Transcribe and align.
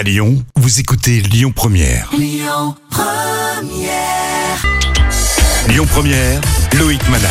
À 0.00 0.02
Lyon, 0.02 0.42
vous 0.56 0.80
écoutez 0.80 1.20
Lyon 1.20 1.52
Première. 1.54 2.08
Lyon 2.16 2.74
Première. 2.88 4.64
Lyon 5.68 5.86
Première, 5.90 6.40
Loïc 6.78 7.06
Manal. 7.10 7.30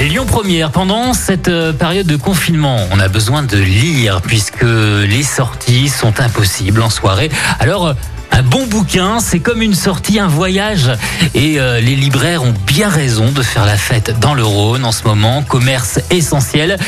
Lyon 0.00 0.24
Première, 0.24 0.70
pendant 0.70 1.12
cette 1.12 1.48
euh, 1.48 1.74
période 1.74 2.06
de 2.06 2.16
confinement, 2.16 2.78
on 2.90 2.98
a 2.98 3.08
besoin 3.08 3.42
de 3.42 3.58
lire 3.58 4.22
puisque 4.22 4.62
les 4.62 5.22
sorties 5.22 5.90
sont 5.90 6.20
impossibles 6.22 6.80
en 6.80 6.88
soirée. 6.88 7.30
Alors, 7.60 7.88
euh, 7.88 7.92
un 8.30 8.42
bon 8.42 8.66
bouquin, 8.66 9.20
c'est 9.20 9.40
comme 9.40 9.60
une 9.60 9.74
sortie, 9.74 10.18
un 10.18 10.26
voyage. 10.26 10.90
Et 11.34 11.60
euh, 11.60 11.80
les 11.80 11.96
libraires 11.96 12.44
ont 12.44 12.54
bien 12.66 12.88
raison 12.88 13.30
de 13.30 13.42
faire 13.42 13.66
la 13.66 13.76
fête 13.76 14.18
dans 14.20 14.32
le 14.32 14.42
Rhône 14.42 14.86
en 14.86 14.92
ce 14.92 15.04
moment. 15.04 15.42
Commerce 15.42 16.00
essentiel. 16.08 16.78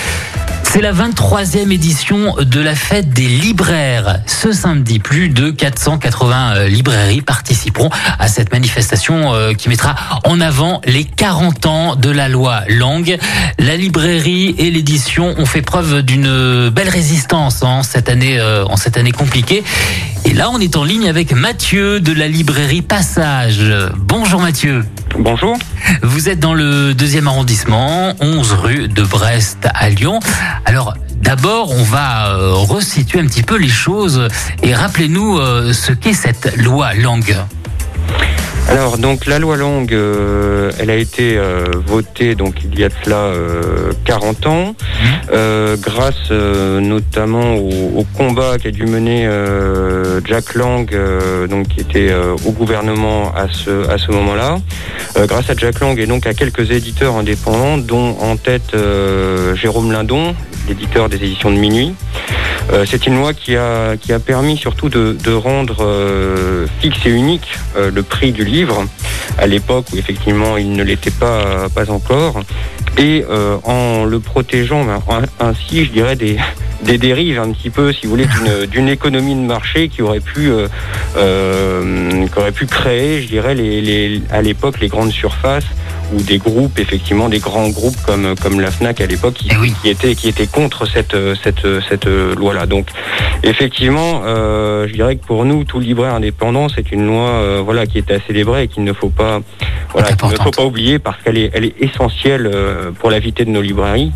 C'est 0.77 0.83
la 0.83 0.93
23e 0.93 1.73
édition 1.73 2.35
de 2.39 2.61
la 2.61 2.75
fête 2.75 3.09
des 3.09 3.27
libraires. 3.27 4.21
Ce 4.27 4.53
samedi, 4.53 4.99
plus 4.99 5.31
de 5.31 5.51
480 5.51 6.55
euh, 6.55 6.69
librairies 6.69 7.23
participeront 7.23 7.89
à 8.19 8.29
cette 8.29 8.53
manifestation 8.53 9.33
euh, 9.33 9.55
qui 9.55 9.71
mettra 9.71 9.95
en 10.25 10.39
avant 10.39 10.83
les 10.85 11.05
40 11.05 11.65
ans 11.65 11.97
de 11.97 12.11
la 12.11 12.29
loi 12.29 12.61
Langue. 12.69 13.17
La 13.59 13.75
librairie 13.79 14.55
et 14.59 14.71
l'édition 14.71 15.35
ont 15.39 15.47
fait 15.47 15.63
preuve 15.63 16.03
d'une 16.03 16.69
belle 16.69 16.91
résistance 16.91 17.63
en 17.63 17.83
cette 17.83 18.11
année, 18.11 18.39
euh, 18.39 18.67
en 18.67 18.77
cette 18.77 18.99
année 18.99 19.13
compliquée. 19.13 19.65
Et 20.27 20.35
là, 20.35 20.51
on 20.51 20.61
est 20.61 20.77
en 20.77 20.85
ligne 20.85 21.09
avec 21.09 21.33
Mathieu 21.33 22.01
de 22.01 22.13
la 22.13 22.29
librairie 22.29 22.83
Passage. 22.83 23.63
Bonjour 23.97 24.43
Mathieu. 24.43 24.85
Bonjour. 25.19 25.57
Vous 26.03 26.29
êtes 26.29 26.41
dans 26.41 26.53
le 26.53 26.93
deuxième 26.93 27.27
arrondissement, 27.27 28.15
11 28.21 28.53
rue 28.53 28.89
de 28.89 29.03
Brest 29.03 29.67
à 29.75 29.89
Lyon. 29.89 30.21
Alors, 30.67 30.95
d'abord, 31.23 31.71
on 31.71 31.83
va 31.85 32.35
euh, 32.35 32.53
resituer 32.53 33.21
un 33.21 33.27
petit 33.27 33.43
peu 33.43 33.57
les 33.57 33.69
choses 33.69 34.29
et 34.63 34.75
rappelez-nous 34.75 35.39
euh, 35.39 35.73
ce 35.73 35.93
qu'est 35.93 36.13
cette 36.13 36.57
loi 36.59 36.93
langue. 36.95 37.37
Alors 38.77 38.99
donc 38.99 39.25
la 39.25 39.39
loi 39.39 39.57
Langue, 39.57 39.95
euh, 39.95 40.71
elle 40.79 40.91
a 40.91 40.97
été 40.97 41.39
euh, 41.39 41.65
votée 41.87 42.35
donc 42.35 42.57
il 42.63 42.79
y 42.79 42.85
a 42.85 42.91
de 42.91 42.95
cela 43.03 43.17
euh, 43.17 43.91
40 44.05 44.47
ans, 44.47 44.75
euh, 45.33 45.79
grâce 45.81 46.31
euh, 46.31 46.79
notamment 46.81 47.55
au, 47.55 47.71
au 48.01 48.05
combat 48.19 48.59
qu'a 48.59 48.71
dû 48.71 48.85
mener 48.85 49.27
euh, 49.27 50.21
Jack 50.27 50.55
Lang, 50.55 50.93
euh, 50.93 51.47
donc 51.47 51.69
qui 51.69 51.81
était 51.81 52.11
euh, 52.11 52.37
au 52.45 52.51
gouvernement 52.51 53.33
à 53.35 53.47
ce 53.51 53.89
à 53.89 53.97
ce 53.97 54.11
moment-là. 54.11 54.59
Euh, 55.17 55.27
grâce 55.27 55.49
à 55.49 55.55
Jack 55.55 55.81
Lang 55.81 55.99
et 55.99 56.05
donc 56.05 56.27
à 56.27 56.35
quelques 56.35 56.71
éditeurs 56.71 57.17
indépendants, 57.17 57.79
dont 57.79 58.19
en 58.21 58.37
tête 58.37 58.75
euh, 58.75 59.55
Jérôme 59.55 59.91
Lindon, 59.91 60.35
l'éditeur 60.69 61.09
des 61.09 61.17
éditions 61.17 61.51
de 61.51 61.57
Minuit. 61.57 61.95
Euh, 62.73 62.85
c'est 62.87 63.07
une 63.07 63.17
loi 63.17 63.33
qui 63.33 63.55
a, 63.57 63.97
qui 63.97 64.13
a 64.13 64.19
permis 64.19 64.57
surtout 64.57 64.89
de, 64.89 65.17
de 65.23 65.33
rendre 65.33 65.77
euh, 65.85 66.67
fixe 66.81 66.99
et 67.07 67.11
unique 67.11 67.49
euh, 67.77 67.91
le 67.95 68.03
prix 68.03 68.33
du 68.33 68.45
livre, 68.45 68.85
à 69.39 69.47
l'époque 69.47 69.87
où 69.93 69.97
effectivement 69.99 70.57
il 70.57 70.73
ne 70.73 70.83
l'était 70.83 71.13
pas, 71.13 71.69
pas 71.75 71.91
encore, 71.91 72.41
et 72.99 73.25
en 73.65 74.05
le 74.05 74.19
protégeant 74.21 74.85
ben, 74.85 75.01
en- 75.07 75.45
ainsi, 75.45 75.85
je 75.85 75.91
dirais, 75.93 76.17
des, 76.17 76.39
des 76.83 76.99
dérives 76.99 77.39
un 77.39 77.53
petit 77.53 77.71
peu, 77.71 77.93
si 77.93 78.07
vous 78.07 78.11
voulez, 78.11 78.27
d'une- 78.27 78.67
d'une 78.71 78.89
économie 78.89 79.35
de 79.37 79.41
marché 79.47 79.89
qui 79.89 80.03
aurait 80.03 80.21
pu, 80.21 80.51
euh, 80.51 80.67
euh, 81.17 82.27
qui 82.27 82.39
aurait 82.39 82.53
pu 82.53 82.67
créer, 82.67 83.23
je 83.23 83.29
dirais, 83.29 83.55
les, 83.55 83.81
les, 83.81 84.23
à 84.31 84.43
l'époque, 84.43 84.81
les 84.81 84.89
grandes 84.89 85.13
surfaces 85.13 85.65
ou 86.15 86.23
des 86.23 86.39
groupes, 86.39 86.79
effectivement, 86.79 87.29
des 87.29 87.39
grands 87.39 87.69
groupes 87.69 87.97
comme, 88.05 88.35
comme 88.41 88.61
la 88.61 88.71
FNAC 88.71 89.01
à 89.01 89.07
l'époque, 89.07 89.35
qui, 89.35 89.49
Eh 89.51 89.57
oui. 89.57 89.73
qui 89.83 89.89
étaient 89.89 90.15
qui 90.15 90.29
étaient 90.29 90.47
contre 90.47 90.87
cette, 90.87 91.17
cette, 91.43 91.67
cette 91.89 92.07
loi-là. 92.07 92.67
Donc, 92.67 92.89
effectivement, 93.43 94.23
euh, 94.25 94.87
je 94.89 94.93
dirais 94.93 95.17
que 95.17 95.27
pour 95.27 95.45
nous, 95.45 95.65
tout 95.65 95.81
libraire 95.81 96.15
indépendant, 96.15 96.69
c'est 96.69 96.93
une 96.93 97.07
loi, 97.07 97.29
euh, 97.29 97.63
voilà, 97.65 97.87
qui 97.87 97.99
est 97.99 98.11
à 98.11 98.21
célébrer 98.27 98.65
et 98.65 98.69
qu'il 98.69 98.85
ne 98.85 98.93
faut 98.93 99.09
pas, 99.09 99.41
voilà, 99.93 100.13
qu'il 100.13 100.29
ne 100.29 100.37
faut 100.37 100.51
pas 100.51 100.65
oublier 100.65 100.99
parce 100.99 101.21
qu'elle 101.23 101.39
est, 101.39 101.51
elle 101.55 101.65
est 101.65 101.75
essentielle 101.81 102.51
euh, 102.53 102.91
pour 102.93 103.11
la 103.11 103.19
vitalité 103.19 103.45
de 103.45 103.51
nos 103.51 103.63
librairies. 103.63 104.13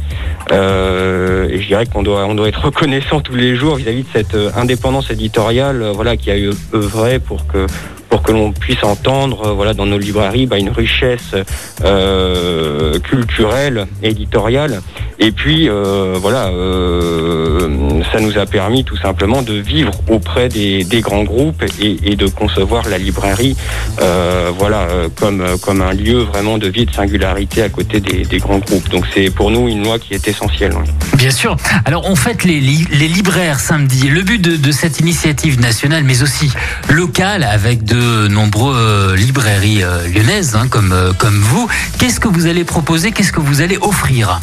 Euh, 0.52 1.48
et 1.48 1.60
je 1.60 1.66
dirais 1.66 1.86
qu'on 1.86 2.02
doit, 2.02 2.26
on 2.26 2.34
doit 2.34 2.48
être 2.48 2.64
reconnaissant 2.66 3.20
tous 3.20 3.34
les 3.34 3.56
jours 3.56 3.76
vis-à-vis 3.76 4.02
de 4.02 4.08
cette 4.12 4.36
indépendance 4.56 5.10
éditoriale, 5.10 5.90
voilà, 5.94 6.16
qui 6.16 6.30
a 6.30 6.38
eu 6.38 6.50
œuvré 6.74 7.18
pour 7.18 7.46
que 7.46 7.66
pour 8.10 8.22
que 8.22 8.32
l'on 8.32 8.52
puisse 8.52 8.82
entendre, 8.82 9.46
euh, 9.46 9.52
voilà, 9.52 9.72
dans 9.72 9.86
nos 9.86 9.98
librairies, 9.98 10.46
bah, 10.46 10.58
une 10.58 10.68
richesse 10.68 11.34
euh, 11.82 12.98
culturelle, 12.98 13.86
éditoriale. 14.02 14.82
Et 15.22 15.32
puis, 15.32 15.68
euh, 15.68 16.14
voilà, 16.18 16.46
euh, 16.46 18.00
ça 18.10 18.20
nous 18.20 18.38
a 18.38 18.46
permis 18.46 18.84
tout 18.84 18.96
simplement 18.96 19.42
de 19.42 19.52
vivre 19.52 19.92
auprès 20.08 20.48
des, 20.48 20.86
grands 21.02 21.24
groupes 21.24 21.62
et, 21.78 22.16
de 22.16 22.26
concevoir 22.26 22.88
la 22.88 22.96
librairie, 22.96 23.54
euh, 24.00 24.50
voilà, 24.58 24.88
comme 25.16 25.44
comme 25.60 25.82
un 25.82 25.92
lieu 25.92 26.20
vraiment 26.20 26.56
de 26.56 26.68
vie 26.68 26.86
de 26.86 26.92
singularité 26.92 27.62
à 27.62 27.68
côté 27.68 28.00
des, 28.00 28.38
grands 28.38 28.58
groupes. 28.60 28.88
Donc, 28.88 29.04
c'est 29.14 29.28
pour 29.28 29.50
nous 29.50 29.68
une 29.68 29.84
loi 29.84 29.98
qui 29.98 30.14
est 30.14 30.26
essentielle. 30.26 30.72
Bien 31.18 31.30
sûr. 31.30 31.54
Alors, 31.84 32.08
on 32.08 32.16
fête 32.16 32.44
les, 32.44 32.58
li- 32.58 32.88
les 32.90 33.08
libraires 33.08 33.60
samedi. 33.60 34.08
Le 34.08 34.22
but 34.22 34.40
de, 34.40 34.72
cette 34.72 35.00
initiative 35.00 35.60
nationale, 35.60 36.02
mais 36.04 36.22
aussi 36.22 36.50
locale, 36.88 37.44
avec 37.44 37.84
de 37.84 38.26
nombreuses 38.28 39.18
librairies 39.18 39.82
lyonnaises, 40.14 40.56
hein, 40.56 40.66
comme, 40.70 40.94
comme 41.18 41.38
vous, 41.40 41.68
qu'est-ce 41.98 42.20
que 42.20 42.28
vous 42.28 42.46
allez 42.46 42.64
proposer? 42.64 43.12
Qu'est-ce 43.12 43.32
que 43.32 43.40
vous 43.40 43.60
allez 43.60 43.76
offrir? 43.82 44.40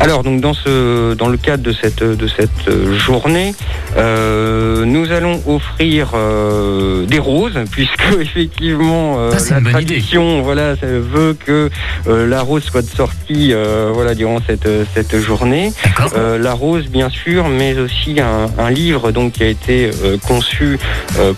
Alors 0.00 0.22
donc 0.22 0.40
dans 0.40 0.54
ce 0.54 1.12
dans 1.12 1.28
le 1.28 1.36
cadre 1.36 1.62
de 1.62 1.72
cette 1.72 2.02
de 2.02 2.26
cette 2.26 2.68
euh, 2.68 2.98
journée, 2.98 3.54
euh, 3.98 4.86
nous 4.86 5.12
allons 5.12 5.42
offrir 5.46 6.12
euh, 6.14 7.04
des 7.04 7.18
roses 7.18 7.58
puisque 7.70 8.06
effectivement 8.18 9.16
euh, 9.18 9.36
Ça, 9.38 9.56
la 9.56 9.60
idée. 9.60 9.70
tradition 9.72 10.40
voilà 10.40 10.74
veut 10.82 11.34
que 11.34 11.68
la 12.06 12.40
rose 12.40 12.62
soit 12.64 12.82
sortie 12.88 13.52
euh, 13.52 13.90
voilà 13.92 14.14
durant 14.14 14.38
cette 14.46 14.68
cette 14.94 15.18
journée. 15.20 15.72
La 16.16 16.52
rose 16.54 16.86
bien 16.88 17.10
sûr, 17.10 17.48
mais 17.48 17.78
aussi 17.78 18.20
un, 18.20 18.46
un 18.58 18.70
livre 18.70 19.12
donc 19.12 19.32
qui 19.32 19.42
a 19.42 19.48
été 19.48 19.90
conçu 20.26 20.78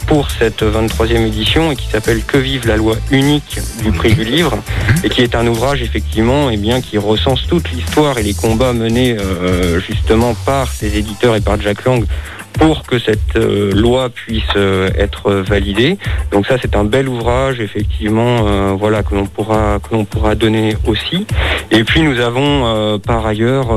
pour 0.06 0.30
cette 0.30 0.62
23e 0.62 1.26
édition 1.26 1.72
et 1.72 1.76
qui 1.76 1.88
s'appelle 1.88 2.22
Que 2.24 2.38
vive 2.38 2.66
la 2.68 2.76
loi 2.76 2.96
unique 3.10 3.58
du 3.82 3.90
prix 3.90 4.14
du 4.14 4.24
livre 4.24 4.56
et 5.02 5.08
qui 5.08 5.22
est 5.22 5.34
un 5.34 5.46
ouvrage 5.46 5.82
effectivement 5.82 6.50
et 6.50 6.56
bien 6.56 6.80
qui 6.80 6.96
recense 6.98 7.46
toute 7.48 7.70
l'histoire 7.72 8.18
et 8.18 8.22
les 8.22 8.34
menés 8.56 9.16
euh, 9.18 9.80
justement 9.80 10.34
par 10.46 10.70
ces 10.72 10.96
éditeurs 10.96 11.36
et 11.36 11.40
par 11.40 11.60
Jack 11.60 11.84
Lang 11.84 12.04
pour 12.52 12.82
que 12.84 12.98
cette 12.98 13.36
euh, 13.36 13.72
loi 13.72 14.08
puisse 14.08 14.42
euh, 14.56 14.90
être 14.96 15.32
validée. 15.32 15.98
Donc 16.30 16.46
ça 16.46 16.56
c'est 16.60 16.76
un 16.76 16.84
bel 16.84 17.08
ouvrage 17.08 17.60
effectivement 17.60 18.46
euh, 18.46 18.74
voilà 18.78 19.02
que 19.02 19.14
l'on 19.14 19.26
pourra 19.26 19.78
que 19.78 19.94
l'on 19.94 20.04
pourra 20.04 20.34
donner 20.34 20.76
aussi. 20.86 21.26
Et 21.70 21.84
puis 21.84 22.02
nous 22.02 22.20
avons 22.20 22.98
par 22.98 23.26
ailleurs 23.26 23.68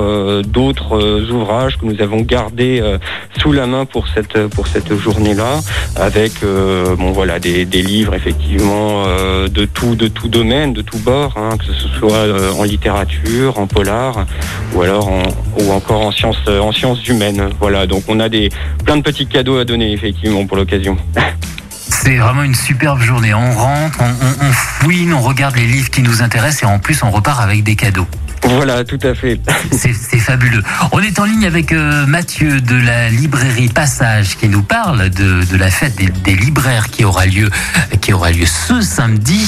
d'autres 0.43 1.31
ouvrages 1.31 1.77
que 1.77 1.85
nous 1.85 2.01
avons 2.01 2.21
gardés 2.21 2.83
sous 3.39 3.53
la 3.53 3.67
main 3.67 3.85
pour 3.85 4.07
cette 4.09 4.47
pour 4.47 4.67
cette 4.67 4.93
journée-là, 4.93 5.61
avec 5.95 6.33
bon 6.43 7.11
voilà 7.11 7.39
des, 7.39 7.63
des 7.63 7.81
livres 7.81 8.13
effectivement 8.13 9.05
de 9.47 9.65
tout 9.65 9.95
de 9.95 10.09
tout 10.09 10.27
domaine, 10.27 10.73
de 10.73 10.81
tout 10.81 10.99
bord, 10.99 11.35
hein, 11.37 11.57
que 11.57 11.65
ce 11.65 11.87
soit 11.87 12.25
en 12.59 12.63
littérature, 12.63 13.59
en 13.59 13.67
polar, 13.67 14.25
ou 14.73 14.81
alors 14.81 15.07
en, 15.07 15.23
ou 15.61 15.71
encore 15.71 16.01
en 16.01 16.11
sciences 16.11 16.47
en 16.47 16.73
sciences 16.73 17.07
humaines. 17.07 17.49
Voilà, 17.61 17.87
donc 17.87 18.03
on 18.09 18.19
a 18.19 18.27
des 18.27 18.49
plein 18.85 18.97
de 18.97 19.01
petits 19.01 19.27
cadeaux 19.27 19.57
à 19.57 19.65
donner 19.65 19.91
effectivement 19.93 20.45
pour 20.45 20.57
l'occasion. 20.57 20.97
C'est 21.71 22.17
vraiment 22.17 22.43
une 22.43 22.55
superbe 22.55 23.01
journée. 23.01 23.33
On 23.33 23.51
rentre, 23.53 23.99
on, 24.01 24.05
on- 24.05 24.45
on 24.47 24.51
fouine, 24.51 25.13
on 25.13 25.21
regarde 25.21 25.55
les 25.55 25.65
livres 25.67 25.89
qui 25.89 26.01
nous 26.01 26.21
intéressent 26.21 26.63
et 26.63 26.65
en 26.65 26.79
plus 26.79 27.01
on 27.03 27.11
repart 27.11 27.41
avec 27.41 27.63
des 27.63 27.75
cadeaux. 27.75 28.07
Voilà, 28.43 28.83
tout 28.83 28.99
à 29.01 29.15
fait. 29.15 29.39
C'est 29.71 30.19
fabuleux. 30.19 30.61
On 30.91 30.99
est 30.99 31.17
en 31.19 31.25
ligne 31.25 31.45
avec 31.47 31.71
euh, 31.71 32.05
Mathieu 32.05 32.61
de 32.61 32.75
la 32.75 33.09
librairie 33.09 33.69
Passage 33.69 34.37
qui 34.37 34.47
nous 34.49 34.61
parle 34.61 35.09
de, 35.09 35.43
de 35.45 35.57
la 35.57 35.71
fête 35.71 35.95
des, 35.95 36.07
des 36.09 36.35
libraires 36.35 36.89
qui 36.91 37.05
aura 37.05 37.25
lieu 37.25 37.49
qui 38.05 38.13
aura 38.13 38.29
lieu 38.29 38.45
ce 38.45 38.81
samedi. 38.81 39.47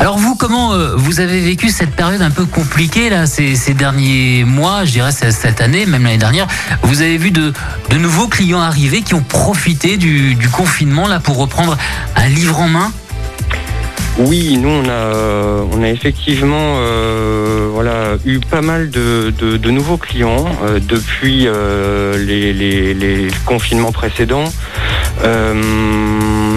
Alors 0.00 0.18
vous, 0.18 0.34
comment 0.34 0.72
euh, 0.72 0.96
vous 0.96 1.20
avez 1.20 1.40
vécu 1.40 1.68
cette 1.68 1.94
période 1.94 2.22
un 2.22 2.30
peu 2.32 2.44
compliquée 2.44 3.08
là 3.08 3.26
ces, 3.26 3.54
derniers 3.72 4.42
mois, 4.42 4.84
je 4.84 4.90
dirais 4.90 5.12
cette 5.12 5.60
année, 5.60 5.86
même 5.86 6.02
l'année 6.02 6.18
dernière? 6.18 6.48
Vous 6.82 7.02
avez 7.02 7.18
vu 7.18 7.30
de, 7.30 7.52
nouveaux 7.96 8.26
clients 8.26 8.60
arriver 8.60 9.02
qui 9.02 9.14
ont 9.14 9.22
profité 9.22 9.96
du, 9.96 10.36
confinement 10.50 11.06
là 11.06 11.20
pour 11.20 11.36
reprendre 11.36 11.78
un 12.16 12.26
livre 12.26 12.58
en 12.58 12.66
main? 12.68 12.90
Oui, 14.18 14.56
nous 14.58 14.70
on 14.70 14.88
a, 14.88 15.88
effectivement 15.88 16.76
euh, 16.78 17.68
voilà, 17.72 18.16
eu 18.26 18.40
pas 18.40 18.60
mal 18.62 18.90
de, 18.90 19.70
nouveaux 19.70 19.98
clients 19.98 20.46
euh, 20.64 20.80
depuis 20.80 21.46
les, 22.26 22.52
les- 22.52 22.92
les 22.92 23.28
confinements 23.46 23.92
précédents. 23.92 24.50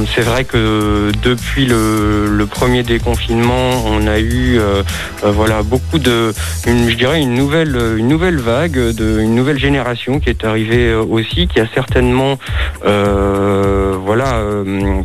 Euh, 0.08 0.14
c'est 0.16 0.22
vrai 0.22 0.44
que 0.44 1.12
depuis 1.24 1.66
le, 1.66 2.28
le, 2.28 2.46
premier 2.46 2.84
déconfinement, 2.84 3.84
on 3.86 4.08
a 4.08 4.20
eu 4.20 4.58
euh, 4.58 4.84
euh, 5.24 5.32
voilà 5.32 5.64
beaucoup 5.64 6.00
de, 6.00 6.34
une, 6.66 6.90
je 6.90 6.96
dirais 6.96 7.22
une 7.22 7.34
nouvelle, 7.34 7.78
une 7.98 8.08
nouvelle 8.08 8.38
vague, 8.38 8.74
de, 8.74 9.20
une 9.20 9.36
nouvelle 9.36 9.60
génération 9.60 10.20
qui 10.20 10.30
est 10.30 10.44
arrivée 10.44 10.94
aussi, 10.94 11.48
qui 11.48 11.60
a 11.60 11.68
certainement 11.74 12.38
voilà 12.84 14.42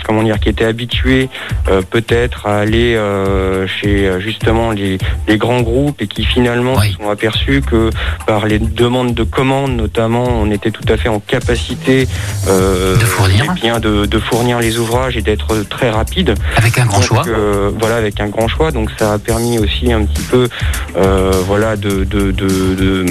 comment 0.05 0.23
dire, 0.23 0.39
qui 0.39 0.49
était 0.49 0.65
habituée 0.65 1.29
peut-être 1.91 2.47
à 2.47 2.59
aller 2.59 2.99
chez 3.67 4.21
justement 4.21 4.71
les, 4.71 4.99
les, 5.27 5.37
grands 5.37 5.63
groupes 5.63 6.01
et 6.01 6.07
qui 6.07 6.25
finalement 6.25 6.81
se 6.81 6.93
sont 6.93 7.11
aperçus 7.11 7.63
que 7.63 7.91
par 8.27 8.47
les 8.47 8.59
demandes 8.59 9.15
de 9.15 9.25
commandes 9.25 9.77
notamment, 9.77 10.25
on 10.25 10.51
était 10.51 10.71
tout 10.71 10.85
à 10.89 10.97
fait 10.97 11.09
en 11.09 11.21
capacité 11.21 12.07
de 12.47 13.05
fournir. 13.05 13.47
Eh 13.51 13.61
bien 13.61 13.81
de, 13.81 14.07
de 14.07 14.19
fournir 14.19 14.61
les 14.61 14.79
et 15.15 15.23
d'être 15.23 15.63
très 15.69 15.91
rapide. 15.91 16.35
Avec 16.57 16.79
un 16.79 16.87
grand 16.87 17.01
choix. 17.01 17.25
Euh, 17.27 17.71
voilà, 17.79 17.97
avec 17.97 18.21
un 18.21 18.29
grand 18.29 18.49
choix. 18.49 18.71
Donc 18.71 18.91
ça 18.99 19.15
a 19.15 19.19
permis 19.19 19.59
aussi 19.59 19.93
un 19.93 20.05
petit 20.05 20.23
peu, 20.23 20.49
euh, 20.97 21.33
voilà, 21.47 21.77
de, 21.77 22.05
de, 22.05 22.31
de, 22.31 22.75
de, 22.75 23.07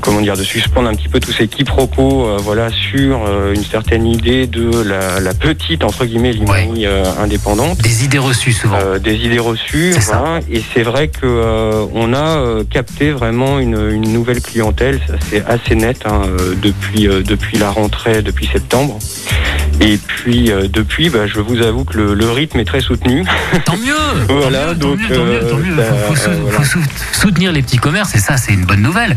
comment 0.00 0.20
dire, 0.20 0.36
de 0.36 0.42
suspendre 0.42 0.88
un 0.88 0.94
petit 0.94 1.08
peu 1.08 1.20
tous 1.20 1.32
ces 1.32 1.48
quiproquos, 1.48 2.26
euh, 2.26 2.36
voilà, 2.38 2.70
sur 2.70 3.20
une 3.54 3.64
certaine 3.64 4.06
idée 4.06 4.46
de 4.46 4.82
la, 4.82 5.20
la 5.20 5.34
petite 5.34 5.84
entre 5.84 6.04
guillemets 6.04 6.32
librairie 6.32 6.86
indépendante. 7.20 7.78
Des 7.78 8.04
idées 8.04 8.18
reçues 8.18 8.52
souvent. 8.52 8.78
des 9.02 9.14
idées 9.14 9.38
reçues. 9.38 9.92
Voilà. 9.92 10.40
Et 10.50 10.62
c'est 10.74 10.82
vrai 10.82 11.08
que 11.08 11.86
on 11.94 12.12
a 12.14 12.62
capté 12.70 13.10
vraiment 13.10 13.58
une, 13.58 13.90
une 13.90 14.12
nouvelle 14.12 14.40
clientèle. 14.40 15.00
C'est 15.30 15.44
assez 15.46 15.74
net 15.74 16.02
hein, 16.04 16.22
depuis 16.62 17.06
depuis 17.06 17.58
la 17.58 17.70
rentrée, 17.70 18.22
depuis 18.22 18.46
septembre. 18.46 18.98
Et 19.84 19.98
puis 19.98 20.52
euh, 20.52 20.68
depuis, 20.68 21.10
bah, 21.10 21.26
je 21.26 21.40
vous 21.40 21.60
avoue 21.60 21.84
que 21.84 21.98
le, 21.98 22.30
rythme 22.30 22.60
est 22.60 22.64
très 22.64 22.80
soutenu. 22.80 23.24
Tant 23.64 23.76
mieux. 23.76 24.24
voilà, 24.28 24.74
donc 24.74 25.00
soutenir 27.12 27.50
les 27.50 27.62
petits 27.62 27.78
commerces 27.78 28.14
et 28.14 28.18
ça, 28.18 28.36
c'est 28.36 28.52
une 28.52 28.64
bonne 28.64 28.80
nouvelle. 28.80 29.16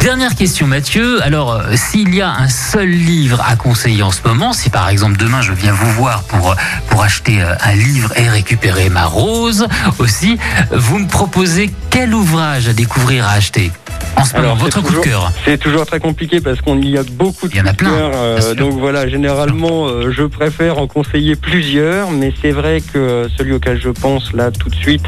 Dernière 0.00 0.34
question, 0.34 0.66
Mathieu. 0.66 1.22
Alors, 1.22 1.54
euh, 1.54 1.74
s'il 1.74 2.14
y 2.14 2.20
a 2.20 2.30
un 2.30 2.48
seul 2.48 2.90
livre 2.90 3.42
à 3.48 3.56
conseiller 3.56 4.02
en 4.02 4.10
ce 4.10 4.20
moment, 4.26 4.52
si 4.52 4.68
par 4.68 4.90
exemple 4.90 5.16
demain 5.16 5.40
je 5.40 5.52
viens 5.52 5.72
vous 5.72 5.90
voir 5.92 6.22
pour 6.24 6.52
euh, 6.52 6.54
pour 6.90 7.02
acheter 7.02 7.40
un 7.40 7.74
livre 7.74 8.12
et 8.16 8.28
récupérer 8.28 8.90
ma 8.90 9.06
rose 9.06 9.66
aussi, 9.98 10.38
vous 10.70 10.98
me 10.98 11.08
proposez 11.08 11.70
quel 11.88 12.14
ouvrage 12.14 12.68
à 12.68 12.74
découvrir, 12.74 13.26
à 13.26 13.32
acheter? 13.32 13.72
En 14.16 14.24
ce 14.24 14.36
moment, 14.36 14.54
votre 14.54 14.80
coup 14.82 14.92
de 14.92 14.98
cœur 14.98 15.32
C'est 15.44 15.58
toujours 15.58 15.86
très 15.86 16.00
compliqué 16.00 16.40
parce 16.40 16.60
qu'on 16.60 16.80
y 16.80 16.96
a 16.96 17.02
beaucoup 17.02 17.48
de 17.48 17.54
Il 17.54 17.58
y 17.58 17.60
en 17.60 17.66
a 17.66 17.72
plein. 17.72 17.92
Euh, 17.92 18.54
donc 18.54 18.74
voilà, 18.74 19.08
généralement, 19.08 19.86
euh, 19.86 20.12
je 20.12 20.22
préfère 20.22 20.78
en 20.78 20.86
conseiller 20.86 21.36
plusieurs, 21.36 22.10
mais 22.10 22.32
c'est 22.40 22.50
vrai 22.50 22.80
que 22.80 22.98
euh, 22.98 23.28
celui 23.36 23.52
auquel 23.52 23.80
je 23.80 23.90
pense 23.90 24.32
là 24.32 24.50
tout 24.50 24.68
de 24.68 24.74
suite, 24.74 25.04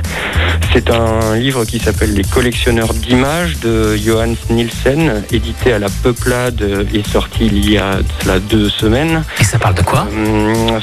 c'est 0.73 0.91
un 0.91 1.37
livre 1.37 1.65
qui 1.65 1.79
s'appelle 1.79 2.15
Les 2.15 2.25
collectionneurs 2.25 2.93
d'images 2.95 3.59
de 3.61 3.97
Johannes 3.97 4.37
Nielsen, 4.51 5.23
édité 5.31 5.73
à 5.73 5.79
la 5.79 5.89
Peuplade 5.89 6.87
et 6.93 7.03
sorti 7.03 7.47
il 7.47 7.71
y 7.71 7.79
a 7.79 7.99
cela 8.21 8.39
deux 8.39 8.69
semaines. 8.69 9.23
Et 9.41 9.45
ça 9.45 9.59
parle 9.59 9.75
de 9.75 9.83
quoi? 9.83 10.07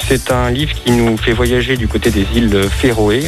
C'est 0.07 0.31
un 0.31 0.49
livre 0.49 0.73
qui 0.73 0.91
nous 0.91 1.17
fait 1.17 1.33
voyager 1.33 1.77
du 1.77 1.87
côté 1.87 2.09
des 2.09 2.25
îles 2.35 2.67
Féroé 2.69 3.23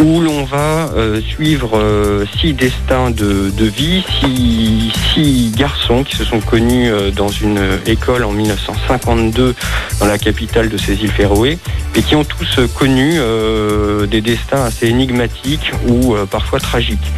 où 0.00 0.20
l'on 0.20 0.44
va 0.44 0.90
suivre 1.20 2.24
six 2.40 2.52
destins 2.52 3.10
de, 3.10 3.64
vie, 3.64 4.03
six, 4.20 5.52
garçons 5.56 6.04
qui 6.04 6.16
se 6.16 6.24
sont 6.24 6.40
connus 6.40 6.90
euh, 6.90 7.10
dans 7.10 7.28
une 7.28 7.60
école 7.86 8.24
en 8.24 8.32
1952 8.32 9.54
dans 10.00 10.06
la 10.06 10.18
capitale 10.18 10.68
de 10.68 10.76
ces 10.76 10.94
îles 11.02 11.12
Féroé 11.12 11.58
et 11.94 12.02
qui 12.02 12.16
ont 12.16 12.24
tous 12.24 12.60
connu 12.76 13.18
des 14.08 14.20
destins 14.20 14.64
assez 14.64 14.88
énigmatiques 14.88 15.72
ou 15.88 16.14
parfois 16.30 16.58
tragiques. 16.58 17.12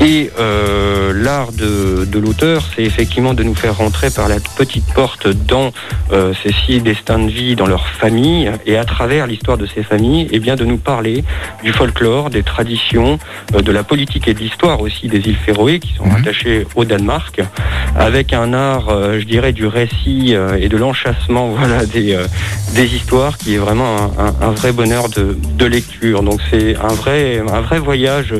Et 0.00 0.30
euh, 0.38 1.12
l'art 1.14 1.52
de, 1.52 2.04
de 2.04 2.18
l'auteur, 2.18 2.62
c'est 2.74 2.82
effectivement 2.82 3.32
de 3.32 3.42
nous 3.42 3.54
faire 3.54 3.76
rentrer 3.76 4.10
par 4.10 4.28
la 4.28 4.36
petite 4.56 4.84
porte 4.92 5.28
dans 5.28 5.72
euh, 6.12 6.34
ces 6.42 6.52
six 6.52 6.80
destins 6.80 7.18
de 7.18 7.30
vie, 7.30 7.56
dans 7.56 7.66
leur 7.66 7.88
famille, 7.88 8.50
et 8.66 8.76
à 8.76 8.84
travers 8.84 9.26
l'histoire 9.26 9.56
de 9.56 9.66
ces 9.66 9.82
familles, 9.82 10.22
et 10.22 10.30
eh 10.32 10.38
bien 10.40 10.56
de 10.56 10.64
nous 10.64 10.78
parler 10.78 11.24
du 11.62 11.72
folklore, 11.72 12.30
des 12.30 12.42
traditions, 12.42 13.18
euh, 13.54 13.62
de 13.62 13.72
la 13.72 13.82
politique 13.82 14.28
et 14.28 14.34
de 14.34 14.40
l'histoire 14.40 14.80
aussi 14.80 15.08
des 15.08 15.18
îles 15.18 15.36
Féroé, 15.36 15.78
qui 15.78 15.94
sont 15.94 16.04
mhm. 16.04 16.12
rattachées 16.12 16.66
au 16.74 16.84
Danemark, 16.84 17.40
avec 17.96 18.32
un 18.32 18.52
art, 18.52 18.88
je 19.18 19.24
dirais, 19.24 19.52
du 19.52 19.66
récit 19.66 20.34
et 20.58 20.68
de 20.68 20.76
l'enchassement, 20.76 21.48
voilà, 21.56 21.86
des, 21.86 22.18
des 22.74 22.94
histoires, 22.94 23.38
qui 23.38 23.54
est 23.54 23.58
vraiment 23.58 24.12
un, 24.18 24.46
un, 24.46 24.50
vrai 24.50 24.72
bonheur 24.72 25.08
de, 25.08 25.36
de 25.56 25.66
lecture. 25.66 26.22
Donc 26.22 26.40
c'est 26.50 26.76
un 26.76 26.94
vrai, 26.94 27.42
un 27.48 27.60
vrai 27.60 27.78
voyage 27.78 28.34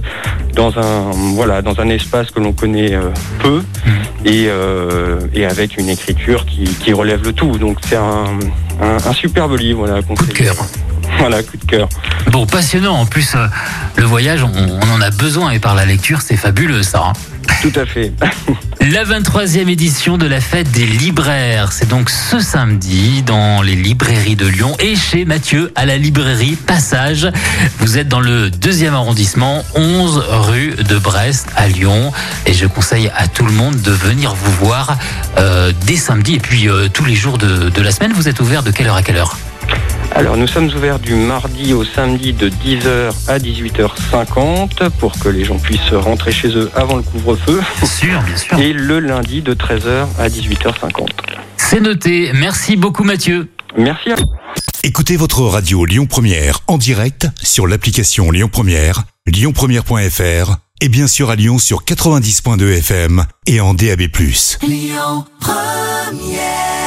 dans 0.54 0.78
un 0.78 1.12
voilà 1.44 1.60
dans 1.60 1.78
un 1.78 1.90
espace 1.90 2.30
que 2.30 2.40
l'on 2.40 2.54
connaît 2.54 2.94
euh, 2.94 3.10
peu 3.40 3.62
et, 4.24 4.46
euh, 4.48 5.20
et 5.34 5.44
avec 5.44 5.76
une 5.76 5.90
écriture 5.90 6.46
qui, 6.46 6.64
qui 6.64 6.94
relève 6.94 7.22
le 7.22 7.34
tout. 7.34 7.58
Donc 7.58 7.78
c'est 7.84 7.96
un, 7.96 8.24
un, 8.80 9.12
superbe 9.12 9.58
livre. 9.58 9.80
Voilà, 9.80 10.00
coup 10.02 10.14
de 10.26 10.32
cœur. 10.32 10.56
Voilà, 11.30 11.42
coup 11.42 11.56
de 11.56 11.64
cœur. 11.64 11.88
Bon, 12.32 12.44
passionnant. 12.44 12.96
En 12.96 13.06
plus, 13.06 13.34
euh, 13.34 13.46
le 13.96 14.04
voyage, 14.04 14.44
on, 14.44 14.52
on, 14.52 14.90
en 14.90 15.00
a 15.00 15.08
besoin 15.08 15.52
et 15.52 15.58
par 15.58 15.74
la 15.74 15.86
lecture, 15.86 16.20
c'est 16.20 16.36
fabuleux 16.36 16.82
ça. 16.82 17.02
Hein. 17.02 17.12
Tout 17.62 17.72
à 17.80 17.86
fait. 17.86 18.12
La 18.80 19.04
23e 19.04 19.70
édition 19.70 20.18
de 20.18 20.26
la 20.26 20.42
fête 20.42 20.70
des 20.70 20.84
libraires, 20.84 21.72
c'est 21.72 21.88
donc 21.88 22.10
ce 22.10 22.38
samedi 22.40 23.22
dans 23.22 23.62
les 23.62 23.74
librairies 23.74 24.36
de 24.36 24.46
Lyon 24.46 24.76
et 24.78 24.94
chez 24.94 25.24
Mathieu 25.24 25.72
à 25.74 25.86
la 25.86 25.96
librairie 25.96 26.56
Passage. 26.56 27.30
Vous 27.78 27.96
êtes 27.96 28.08
dans 28.08 28.20
le 28.20 28.50
deuxième 28.50 28.92
arrondissement, 28.92 29.64
11 29.74 30.22
rue 30.28 30.74
de 30.74 30.98
Brest 30.98 31.48
à 31.56 31.68
Lyon 31.68 32.12
et 32.44 32.52
je 32.52 32.66
conseille 32.66 33.10
à 33.16 33.26
tout 33.26 33.46
le 33.46 33.52
monde 33.52 33.80
de 33.80 33.92
venir 33.92 34.34
vous 34.34 34.52
voir 34.52 34.98
euh, 35.38 35.72
dès 35.86 35.96
samedi 35.96 36.34
et 36.34 36.40
puis 36.40 36.68
euh, 36.68 36.88
tous 36.92 37.06
les 37.06 37.14
jours 37.14 37.38
de, 37.38 37.70
de 37.70 37.80
la 37.80 37.90
semaine. 37.90 38.12
Vous 38.12 38.28
êtes 38.28 38.40
ouvert 38.40 38.62
de 38.62 38.70
quelle 38.70 38.88
heure 38.88 38.96
à 38.96 39.02
quelle 39.02 39.16
heure? 39.16 39.38
Alors 40.14 40.36
nous 40.36 40.46
sommes 40.46 40.70
ouverts 40.74 40.98
du 40.98 41.14
mardi 41.14 41.72
au 41.72 41.84
samedi 41.84 42.32
de 42.32 42.48
10h 42.48 43.12
à 43.28 43.38
18h50 43.38 44.90
pour 44.98 45.18
que 45.18 45.28
les 45.28 45.44
gens 45.44 45.58
puissent 45.58 45.92
rentrer 45.92 46.32
chez 46.32 46.48
eux 46.56 46.70
avant 46.74 46.96
le 46.96 47.02
couvre-feu. 47.02 47.60
Bien 47.78 47.88
sûr, 47.88 48.22
bien 48.22 48.36
sûr. 48.36 48.58
Et 48.58 48.72
le 48.72 49.00
lundi 49.00 49.42
de 49.42 49.54
13h 49.54 50.06
à 50.18 50.28
18h50. 50.28 51.08
C'est 51.56 51.80
noté. 51.80 52.30
Merci 52.34 52.76
beaucoup 52.76 53.02
Mathieu. 53.02 53.48
Merci 53.76 54.12
à 54.12 54.14
vous. 54.14 54.30
Écoutez 54.84 55.16
votre 55.16 55.42
radio 55.42 55.84
Lyon 55.84 56.06
Première 56.06 56.60
en 56.68 56.78
direct 56.78 57.26
sur 57.42 57.66
l'application 57.66 58.30
Lyon 58.30 58.48
Première, 58.52 59.02
lyonpremière.fr 59.26 60.56
et 60.80 60.88
bien 60.88 61.06
sûr 61.06 61.30
à 61.30 61.36
Lyon 61.36 61.58
sur 61.58 61.84
90.2 61.84 62.78
FM 62.78 63.24
et 63.46 63.60
en 63.60 63.74
DAB+. 63.74 64.02
Lyon 64.62 65.24
Première 65.40 66.83